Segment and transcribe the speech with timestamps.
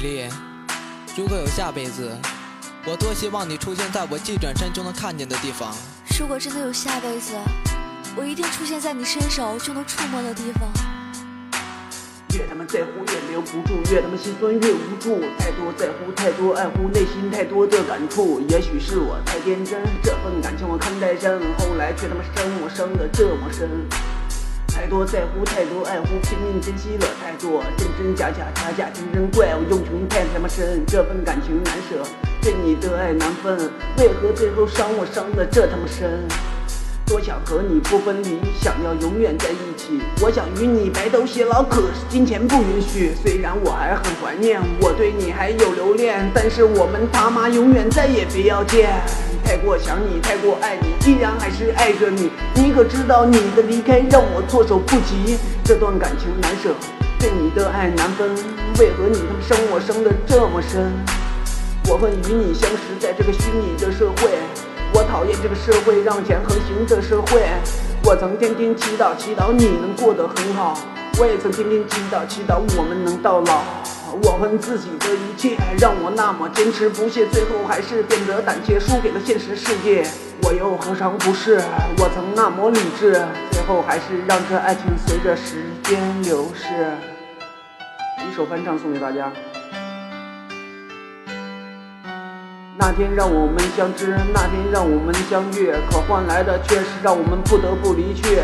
[0.00, 0.24] 美丽，
[1.16, 2.08] 如果有下辈子，
[2.86, 5.74] 我多希望你出现在我一转身就能看见的地方。
[6.20, 7.34] 如果真的有下辈子，
[8.14, 10.70] 我一定出现在你伸手就能触摸的地方。
[12.32, 15.18] 越他妈在乎越留不住，越他妈心酸越无助。
[15.36, 18.40] 太多在乎，太多爱护，内心太多的感触。
[18.48, 23.68] 也许是我太天真，这份感情我看太深，后来却他妈伤我伤的这么深。
[24.78, 32.00] 太多在乎，太多爱护，拼命珍惜了太多，真真假假，假假真真，怪我用情太他妈深，这份感情难舍，
[32.40, 33.58] 对你的爱难分，
[33.98, 36.22] 为何最后伤我伤的这他妈深？
[37.08, 43.14] 多想和你不分离，想要永远在一起，我想与你白头偕老，可是金钱不允许。
[43.22, 48.90] 虽然我还很怀念，我对你还有留恋，但是我们他妈永远再也别要见。
[49.42, 52.30] 太过想你，太过爱你，依然还是爱着你。
[52.54, 55.38] 你可知道你的离开让我措手不及？
[55.64, 56.74] 这段感情难舍，
[57.18, 58.28] 对你的爱难分，
[58.78, 60.92] 为何你他妈生我生的这么深？
[61.88, 64.28] 我恨与你相识在这个虚拟的社会，
[64.94, 67.42] 我讨厌这个社会让钱横行的社会。
[68.04, 70.78] 我曾天天祈祷，祈祷你能过得很好，
[71.18, 73.62] 我也曾天天祈祷，祈祷我们能到老。
[74.22, 80.06] 我恨自己的一切，让我那么坚持不懈，最后还是变得胆怯，输给了现实世界。
[80.42, 81.60] 我又何尝不是？
[81.98, 86.64] 我曾那么理智，最后还是让这爱情随着时间流逝。
[88.26, 89.30] 一首翻唱送给大家。
[92.80, 98.38] 那天让我们相知，那天让我们相遇，可换来的却是让我们不得不离去。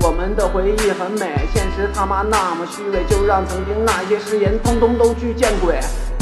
[0.00, 5.78] 我们的回忆很美，现实他妈那么虚伪，就让曾经那些誓言通通都去见鬼。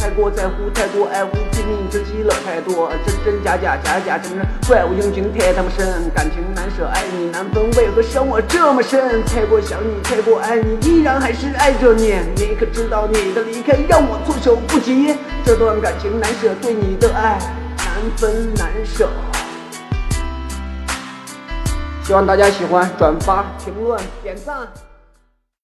[0.07, 9.25] 太过在乎，太过爱护，拼命珍惜了太多，真真假假，假假真真，怪物用情太他妈深，感情难舍，爱你难分，为何伤我这么深？
[9.25, 12.15] 太过想你，太过爱你，依然还是爱着你。
[12.37, 15.17] 你可知道你的离开让我措手不及？
[15.45, 17.37] 这段感情难舍，对你的爱
[17.79, 19.09] 难分难舍。
[22.05, 24.69] 希望大家喜欢，转发、评论、点赞。